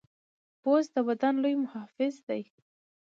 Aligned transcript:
پوست 0.61 0.89
د 0.95 0.97
بدن 1.07 1.33
لوی 1.43 1.55
محافظ 1.63 2.15
دی. 2.27 2.41